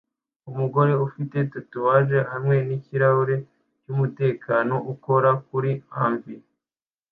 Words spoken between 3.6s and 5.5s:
cyumutekano ukora